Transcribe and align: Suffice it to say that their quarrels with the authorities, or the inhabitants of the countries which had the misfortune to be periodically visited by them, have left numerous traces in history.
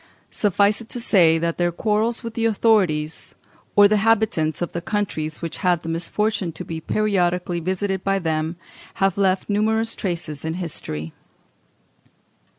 Suffice 0.31 0.81
it 0.81 0.89
to 0.89 0.99
say 0.99 1.37
that 1.37 1.59
their 1.59 1.71
quarrels 1.71 2.23
with 2.23 2.33
the 2.33 2.45
authorities, 2.45 3.35
or 3.75 3.87
the 3.87 3.93
inhabitants 3.97 4.59
of 4.59 4.71
the 4.71 4.81
countries 4.81 5.43
which 5.43 5.57
had 5.57 5.83
the 5.83 5.89
misfortune 5.89 6.51
to 6.53 6.65
be 6.65 6.81
periodically 6.81 7.59
visited 7.59 8.03
by 8.03 8.17
them, 8.17 8.55
have 8.95 9.15
left 9.15 9.47
numerous 9.47 9.95
traces 9.95 10.43
in 10.43 10.55
history. 10.55 11.13